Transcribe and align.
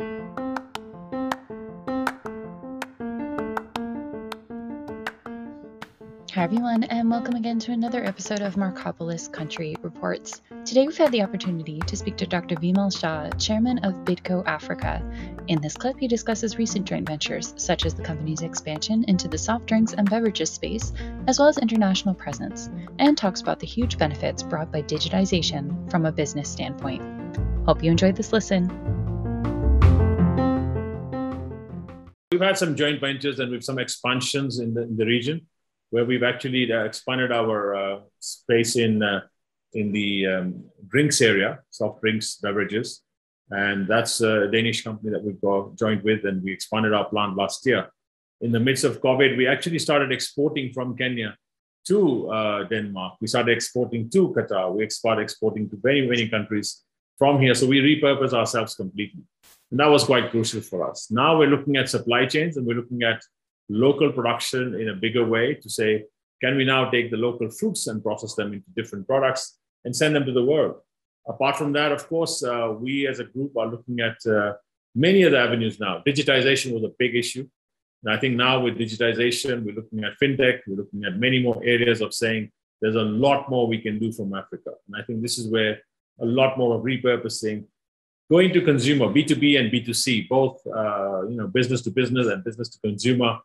Hi, 0.00 0.04
everyone, 6.36 6.84
and 6.84 7.10
welcome 7.10 7.34
again 7.34 7.58
to 7.58 7.72
another 7.72 8.04
episode 8.04 8.40
of 8.40 8.54
Marcopolis 8.54 9.26
Country 9.32 9.74
Reports. 9.82 10.40
Today, 10.64 10.86
we've 10.86 10.96
had 10.96 11.10
the 11.10 11.22
opportunity 11.22 11.80
to 11.80 11.96
speak 11.96 12.16
to 12.18 12.26
Dr. 12.28 12.54
Vimal 12.54 12.96
Shah, 12.96 13.28
chairman 13.38 13.78
of 13.78 14.04
Bidco 14.04 14.46
Africa. 14.46 15.02
In 15.48 15.60
this 15.60 15.76
clip, 15.76 15.98
he 15.98 16.06
discusses 16.06 16.58
recent 16.58 16.86
joint 16.86 17.08
ventures, 17.08 17.52
such 17.56 17.84
as 17.84 17.94
the 17.94 18.04
company's 18.04 18.42
expansion 18.42 19.04
into 19.08 19.26
the 19.26 19.36
soft 19.36 19.66
drinks 19.66 19.94
and 19.94 20.08
beverages 20.08 20.52
space, 20.52 20.92
as 21.26 21.40
well 21.40 21.48
as 21.48 21.58
international 21.58 22.14
presence, 22.14 22.70
and 23.00 23.18
talks 23.18 23.40
about 23.40 23.58
the 23.58 23.66
huge 23.66 23.98
benefits 23.98 24.44
brought 24.44 24.70
by 24.70 24.80
digitization 24.80 25.90
from 25.90 26.06
a 26.06 26.12
business 26.12 26.48
standpoint. 26.48 27.02
Hope 27.66 27.82
you 27.82 27.90
enjoyed 27.90 28.14
this 28.14 28.32
listen. 28.32 28.97
We've 32.30 32.42
had 32.42 32.58
some 32.58 32.76
joint 32.76 33.00
ventures 33.00 33.40
and 33.40 33.50
we've 33.50 33.64
some 33.64 33.78
expansions 33.78 34.58
in 34.58 34.74
the, 34.74 34.82
in 34.82 34.98
the 34.98 35.06
region 35.06 35.46
where 35.88 36.04
we've 36.04 36.22
actually 36.22 36.70
uh, 36.70 36.84
expanded 36.84 37.32
our 37.32 37.74
uh, 37.74 38.00
space 38.20 38.76
in 38.76 39.02
uh, 39.02 39.20
in 39.72 39.92
the 39.92 40.26
um, 40.26 40.64
drinks 40.88 41.20
area, 41.20 41.60
soft 41.70 42.00
drinks, 42.02 42.36
beverages, 42.36 43.02
and 43.50 43.86
that's 43.86 44.20
a 44.20 44.50
Danish 44.50 44.82
company 44.82 45.10
that 45.10 45.22
we've 45.22 45.40
got 45.40 45.76
joined 45.76 46.02
with, 46.02 46.24
and 46.24 46.42
we 46.42 46.52
expanded 46.52 46.92
our 46.92 47.06
plant 47.06 47.36
last 47.36 47.64
year. 47.66 47.88
In 48.40 48.52
the 48.52 48.60
midst 48.60 48.84
of 48.84 49.00
COVID, 49.00 49.36
we 49.36 49.46
actually 49.46 49.78
started 49.78 50.12
exporting 50.12 50.72
from 50.72 50.96
Kenya 50.96 51.36
to 51.86 52.30
uh, 52.30 52.64
Denmark. 52.64 53.14
We 53.20 53.26
started 53.26 53.52
exporting 53.52 54.10
to 54.10 54.28
Qatar. 54.28 54.72
We 54.72 54.88
started 54.90 55.22
exporting 55.22 55.68
to 55.70 55.78
very 55.82 56.06
many 56.06 56.28
countries 56.28 56.82
from 57.18 57.40
here. 57.40 57.54
So 57.54 57.66
we 57.66 57.80
repurpose 57.80 58.32
ourselves 58.32 58.74
completely. 58.74 59.22
And 59.70 59.80
that 59.80 59.86
was 59.86 60.04
quite 60.04 60.30
crucial 60.30 60.60
for 60.60 60.88
us. 60.88 61.10
Now 61.10 61.38
we're 61.38 61.48
looking 61.48 61.76
at 61.76 61.88
supply 61.88 62.26
chains 62.26 62.56
and 62.56 62.66
we're 62.66 62.76
looking 62.76 63.02
at 63.02 63.20
local 63.68 64.10
production 64.12 64.74
in 64.74 64.88
a 64.88 64.94
bigger 64.94 65.24
way 65.26 65.54
to 65.54 65.68
say, 65.68 66.04
can 66.42 66.56
we 66.56 66.64
now 66.64 66.90
take 66.90 67.10
the 67.10 67.16
local 67.16 67.50
fruits 67.50 67.86
and 67.86 68.02
process 68.02 68.34
them 68.34 68.52
into 68.52 68.70
different 68.76 69.06
products 69.06 69.58
and 69.84 69.94
send 69.94 70.14
them 70.14 70.24
to 70.24 70.32
the 70.32 70.44
world? 70.44 70.76
Apart 71.28 71.56
from 71.56 71.72
that, 71.74 71.92
of 71.92 72.08
course, 72.08 72.42
uh, 72.42 72.72
we 72.78 73.06
as 73.06 73.18
a 73.18 73.24
group 73.24 73.56
are 73.56 73.66
looking 73.66 74.00
at 74.00 74.16
uh, 74.26 74.54
many 74.94 75.24
other 75.24 75.36
avenues 75.36 75.78
now. 75.78 76.02
Digitization 76.06 76.72
was 76.72 76.84
a 76.84 76.92
big 76.98 77.14
issue. 77.14 77.46
And 78.04 78.14
I 78.14 78.18
think 78.18 78.36
now 78.36 78.60
with 78.60 78.78
digitization, 78.78 79.64
we're 79.64 79.74
looking 79.74 80.04
at 80.04 80.12
fintech, 80.22 80.60
we're 80.66 80.76
looking 80.76 81.04
at 81.04 81.16
many 81.16 81.42
more 81.42 81.60
areas 81.64 82.00
of 82.00 82.14
saying 82.14 82.50
there's 82.80 82.94
a 82.94 83.02
lot 83.02 83.50
more 83.50 83.66
we 83.66 83.78
can 83.78 83.98
do 83.98 84.12
from 84.12 84.34
Africa. 84.34 84.70
And 84.86 85.00
I 85.00 85.04
think 85.04 85.20
this 85.20 85.36
is 85.36 85.48
where 85.48 85.80
a 86.20 86.24
lot 86.24 86.56
more 86.56 86.76
of 86.76 86.82
repurposing, 86.82 87.64
going 88.30 88.52
to 88.52 88.60
consumer, 88.60 89.06
B2B 89.06 89.58
and 89.58 89.72
B2C, 89.72 90.28
both 90.28 90.60
uh, 90.66 91.26
you 91.28 91.36
know, 91.36 91.46
business 91.46 91.82
to 91.82 91.90
business 91.90 92.26
and 92.26 92.44
business 92.44 92.68
to 92.70 92.78
consumer, 92.80 93.38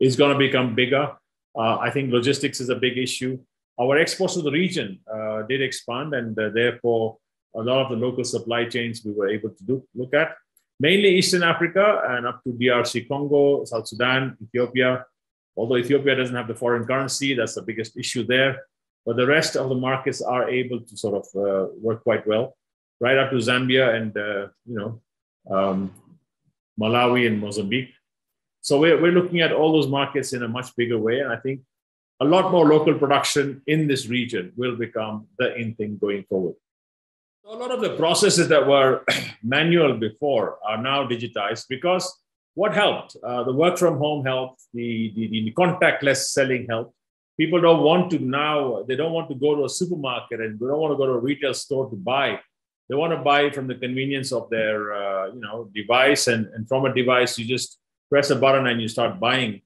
is 0.00 0.16
going 0.16 0.32
to 0.32 0.38
become 0.38 0.74
bigger. 0.74 1.14
Uh, 1.54 1.76
I 1.78 1.90
think 1.90 2.12
logistics 2.12 2.60
is 2.60 2.70
a 2.70 2.76
big 2.76 2.96
issue. 2.96 3.38
Our 3.80 3.98
exports 3.98 4.34
to 4.34 4.42
the 4.42 4.50
region 4.50 5.00
uh, 5.12 5.42
did 5.42 5.60
expand, 5.60 6.14
and 6.14 6.38
uh, 6.38 6.50
therefore, 6.50 7.18
a 7.54 7.62
lot 7.62 7.84
of 7.84 7.90
the 7.90 7.96
local 8.06 8.24
supply 8.24 8.64
chains 8.64 9.02
we 9.04 9.12
were 9.12 9.28
able 9.28 9.50
to 9.50 9.64
do, 9.64 9.84
look 9.94 10.14
at, 10.14 10.36
mainly 10.80 11.10
Eastern 11.10 11.42
Africa 11.42 12.02
and 12.08 12.26
up 12.26 12.42
to 12.44 12.50
DRC 12.50 13.08
Congo, 13.08 13.64
South 13.64 13.86
Sudan, 13.86 14.36
Ethiopia. 14.42 15.04
Although 15.56 15.76
Ethiopia 15.76 16.16
doesn't 16.16 16.34
have 16.34 16.48
the 16.48 16.54
foreign 16.54 16.86
currency, 16.86 17.34
that's 17.34 17.54
the 17.54 17.62
biggest 17.62 17.96
issue 17.96 18.24
there. 18.26 18.64
But 19.04 19.16
the 19.16 19.26
rest 19.26 19.56
of 19.56 19.68
the 19.68 19.74
markets 19.74 20.22
are 20.22 20.48
able 20.48 20.80
to 20.80 20.96
sort 20.96 21.16
of 21.20 21.26
uh, 21.36 21.72
work 21.76 22.02
quite 22.02 22.26
well, 22.26 22.56
right 23.02 23.18
up 23.18 23.30
to 23.30 23.36
Zambia 23.36 23.94
and 23.96 24.16
uh, 24.16 24.46
you 24.64 24.76
know 24.78 24.90
um, 25.54 25.92
Malawi 26.80 27.26
and 27.26 27.40
Mozambique. 27.40 27.90
So 28.60 28.78
we're, 28.78 29.00
we're 29.02 29.12
looking 29.12 29.40
at 29.40 29.52
all 29.52 29.72
those 29.72 29.88
markets 29.88 30.32
in 30.32 30.42
a 30.44 30.48
much 30.48 30.74
bigger 30.76 30.98
way. 30.98 31.18
And 31.18 31.32
I 31.32 31.36
think 31.36 31.62
a 32.20 32.24
lot 32.24 32.52
more 32.52 32.66
local 32.66 32.94
production 32.94 33.60
in 33.66 33.88
this 33.88 34.06
region 34.06 34.52
will 34.56 34.76
become 34.76 35.26
the 35.38 35.54
in 35.56 35.74
thing 35.74 35.98
going 36.00 36.24
forward. 36.28 36.54
So 37.44 37.52
a 37.52 37.58
lot 37.58 37.72
of 37.72 37.80
the 37.80 37.96
processes 37.96 38.46
that 38.48 38.64
were 38.66 39.04
manual 39.42 39.94
before 39.94 40.58
are 40.64 40.80
now 40.80 41.06
digitized 41.08 41.66
because 41.68 42.04
what 42.54 42.72
helped? 42.72 43.16
Uh, 43.24 43.42
the 43.42 43.52
work 43.52 43.78
from 43.78 43.98
home 43.98 44.24
helped, 44.24 44.62
the, 44.72 45.12
the, 45.16 45.28
the 45.28 45.52
contactless 45.52 46.28
selling 46.36 46.66
helped. 46.68 46.94
People 47.36 47.60
don't 47.60 47.82
want 47.82 48.10
to 48.12 48.18
now, 48.20 48.84
they 48.86 48.94
don't 48.94 49.12
want 49.12 49.28
to 49.30 49.34
go 49.34 49.56
to 49.56 49.64
a 49.64 49.68
supermarket 49.68 50.40
and 50.40 50.60
they 50.60 50.66
don't 50.66 50.78
want 50.78 50.92
to 50.92 50.98
go 50.98 51.06
to 51.06 51.14
a 51.14 51.18
retail 51.18 51.54
store 51.54 51.90
to 51.90 51.96
buy. 51.96 52.38
They 52.88 52.94
want 52.94 53.12
to 53.12 53.18
buy 53.18 53.50
from 53.50 53.66
the 53.68 53.74
convenience 53.74 54.32
of 54.32 54.50
their 54.50 54.92
uh, 54.92 55.26
you 55.28 55.40
know, 55.40 55.70
device. 55.74 56.26
And, 56.26 56.46
and 56.54 56.68
from 56.68 56.84
a 56.84 56.94
device, 56.94 57.38
you 57.38 57.44
just 57.44 57.78
press 58.10 58.30
a 58.30 58.36
button 58.36 58.66
and 58.66 58.80
you 58.80 58.88
start 58.88 59.18
buying. 59.18 59.62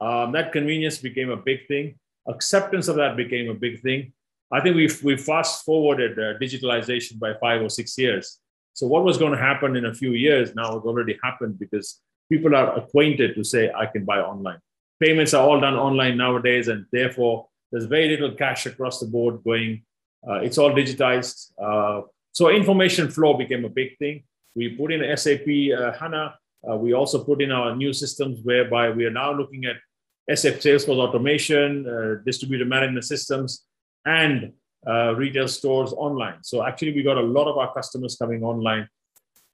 Um, 0.00 0.32
that 0.32 0.52
convenience 0.52 0.98
became 0.98 1.30
a 1.30 1.36
big 1.36 1.66
thing. 1.66 1.98
Acceptance 2.28 2.88
of 2.88 2.96
that 2.96 3.16
became 3.16 3.50
a 3.50 3.54
big 3.54 3.82
thing. 3.82 4.12
I 4.52 4.60
think 4.60 4.76
we've, 4.76 5.02
we 5.02 5.16
fast 5.16 5.64
forwarded 5.64 6.18
uh, 6.18 6.38
digitalization 6.38 7.18
by 7.18 7.34
five 7.34 7.60
or 7.60 7.68
six 7.68 7.98
years. 7.98 8.38
So, 8.74 8.86
what 8.86 9.02
was 9.02 9.18
going 9.18 9.32
to 9.32 9.38
happen 9.38 9.76
in 9.76 9.86
a 9.86 9.94
few 9.94 10.12
years 10.12 10.54
now 10.54 10.74
has 10.74 10.84
already 10.84 11.18
happened 11.22 11.58
because 11.58 12.00
people 12.30 12.54
are 12.54 12.76
acquainted 12.78 13.34
to 13.34 13.44
say, 13.44 13.72
I 13.72 13.86
can 13.86 14.04
buy 14.04 14.20
online. 14.20 14.60
Payments 15.00 15.34
are 15.34 15.42
all 15.46 15.60
done 15.60 15.74
online 15.74 16.16
nowadays, 16.16 16.68
and 16.68 16.86
therefore, 16.92 17.48
there's 17.70 17.86
very 17.86 18.08
little 18.08 18.32
cash 18.32 18.66
across 18.66 19.00
the 19.00 19.06
board 19.06 19.42
going. 19.44 19.82
Uh, 20.26 20.34
it's 20.34 20.58
all 20.58 20.70
digitized. 20.70 21.50
So, 22.32 22.50
information 22.50 23.10
flow 23.10 23.34
became 23.34 23.64
a 23.64 23.68
big 23.68 23.98
thing. 23.98 24.24
We 24.54 24.70
put 24.70 24.92
in 24.92 25.16
SAP 25.16 25.46
uh, 25.76 25.92
HANA 25.98 26.34
uh, 26.68 26.76
we 26.76 26.92
also 26.92 27.22
put 27.22 27.40
in 27.40 27.52
our 27.52 27.76
new 27.76 27.92
systems 27.92 28.40
whereby 28.42 28.90
we 28.90 29.04
are 29.04 29.10
now 29.10 29.32
looking 29.32 29.64
at 29.64 29.76
SF 30.30 30.58
Salesforce 30.60 30.98
automation, 30.98 31.88
uh, 31.88 32.22
distributor 32.24 32.64
management 32.64 33.04
systems, 33.04 33.64
and 34.04 34.52
uh, 34.86 35.14
retail 35.14 35.48
stores 35.48 35.92
online. 35.92 36.42
So 36.42 36.64
actually, 36.66 36.94
we 36.94 37.02
got 37.02 37.16
a 37.16 37.22
lot 37.22 37.48
of 37.48 37.56
our 37.56 37.72
customers 37.72 38.16
coming 38.16 38.42
online. 38.42 38.88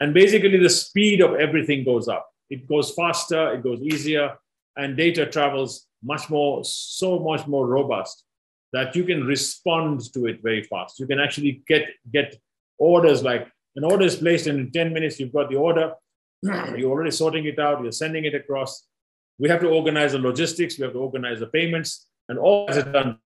And 0.00 0.12
basically, 0.12 0.58
the 0.58 0.70
speed 0.70 1.20
of 1.20 1.34
everything 1.34 1.84
goes 1.84 2.08
up. 2.08 2.28
It 2.50 2.66
goes 2.68 2.92
faster, 2.92 3.52
it 3.54 3.62
goes 3.62 3.80
easier, 3.80 4.36
and 4.76 4.96
data 4.96 5.26
travels 5.26 5.86
much 6.02 6.28
more, 6.28 6.64
so 6.64 7.18
much 7.18 7.46
more 7.46 7.66
robust 7.66 8.24
that 8.72 8.96
you 8.96 9.04
can 9.04 9.24
respond 9.24 10.12
to 10.12 10.26
it 10.26 10.42
very 10.42 10.64
fast. 10.64 10.98
You 10.98 11.06
can 11.06 11.20
actually 11.20 11.62
get, 11.68 11.88
get 12.12 12.36
orders 12.78 13.22
like 13.22 13.48
an 13.76 13.84
order 13.84 14.04
is 14.04 14.16
placed 14.16 14.46
and 14.46 14.58
in 14.60 14.70
10 14.70 14.92
minutes, 14.92 15.18
you've 15.18 15.32
got 15.32 15.50
the 15.50 15.56
order 15.56 15.94
you're 16.76 16.90
already 16.90 17.10
sorting 17.10 17.46
it 17.46 17.58
out, 17.58 17.82
you're 17.82 17.92
sending 17.92 18.24
it 18.24 18.34
across. 18.34 18.86
We 19.38 19.48
have 19.48 19.60
to 19.60 19.68
organize 19.68 20.12
the 20.12 20.18
logistics, 20.18 20.78
we 20.78 20.84
have 20.84 20.92
to 20.92 20.98
organize 20.98 21.40
the 21.40 21.46
payments, 21.46 22.06
and 22.28 22.38
all 22.38 22.68
is 22.68 22.84
done. 22.84 23.18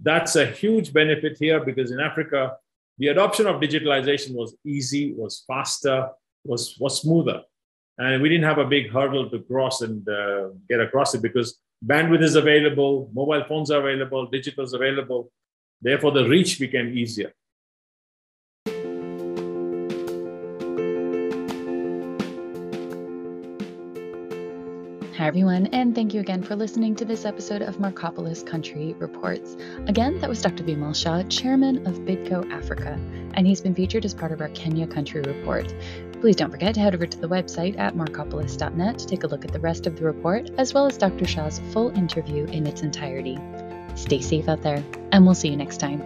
That's 0.00 0.36
a 0.36 0.46
huge 0.46 0.92
benefit 0.92 1.36
here 1.38 1.64
because 1.64 1.90
in 1.90 2.00
Africa, 2.00 2.56
the 2.98 3.08
adoption 3.08 3.46
of 3.46 3.60
digitalization 3.60 4.34
was 4.34 4.56
easy, 4.64 5.14
was 5.14 5.44
faster, 5.46 6.10
was, 6.44 6.76
was 6.80 7.00
smoother. 7.00 7.42
And 7.96 8.22
we 8.22 8.28
didn't 8.28 8.44
have 8.44 8.58
a 8.58 8.64
big 8.64 8.90
hurdle 8.90 9.30
to 9.30 9.40
cross 9.40 9.80
and 9.80 10.08
uh, 10.08 10.48
get 10.68 10.80
across 10.80 11.14
it 11.14 11.22
because 11.22 11.60
bandwidth 11.84 12.22
is 12.22 12.34
available, 12.34 13.10
mobile 13.12 13.44
phones 13.48 13.70
are 13.70 13.80
available, 13.80 14.26
digital 14.26 14.64
is 14.64 14.72
available. 14.72 15.30
Therefore, 15.80 16.10
the 16.10 16.28
reach 16.28 16.58
became 16.58 16.96
easier. 16.96 17.32
Hi, 25.18 25.26
everyone, 25.26 25.66
and 25.72 25.96
thank 25.96 26.14
you 26.14 26.20
again 26.20 26.44
for 26.44 26.54
listening 26.54 26.94
to 26.94 27.04
this 27.04 27.24
episode 27.24 27.60
of 27.60 27.78
Marcopolis 27.78 28.46
Country 28.46 28.94
Reports. 29.00 29.56
Again, 29.88 30.16
that 30.20 30.28
was 30.28 30.40
Dr. 30.40 30.62
Vimal 30.62 30.94
Shah, 30.94 31.24
chairman 31.24 31.84
of 31.88 31.94
Bidco 32.02 32.48
Africa, 32.52 32.96
and 33.34 33.44
he's 33.44 33.60
been 33.60 33.74
featured 33.74 34.04
as 34.04 34.14
part 34.14 34.30
of 34.30 34.40
our 34.40 34.48
Kenya 34.50 34.86
Country 34.86 35.20
Report. 35.22 35.74
Please 36.20 36.36
don't 36.36 36.52
forget 36.52 36.72
to 36.74 36.80
head 36.80 36.94
over 36.94 37.04
to 37.04 37.18
the 37.18 37.28
website 37.28 37.76
at 37.80 37.96
marcopolis.net 37.96 38.98
to 39.00 39.06
take 39.08 39.24
a 39.24 39.26
look 39.26 39.44
at 39.44 39.52
the 39.52 39.58
rest 39.58 39.88
of 39.88 39.98
the 39.98 40.04
report, 40.04 40.50
as 40.56 40.72
well 40.72 40.86
as 40.86 40.96
Dr. 40.96 41.26
Shah's 41.26 41.60
full 41.72 41.90
interview 41.98 42.44
in 42.44 42.64
its 42.64 42.82
entirety. 42.82 43.40
Stay 43.96 44.20
safe 44.20 44.48
out 44.48 44.62
there, 44.62 44.84
and 45.10 45.26
we'll 45.26 45.34
see 45.34 45.48
you 45.48 45.56
next 45.56 45.78
time. 45.78 46.00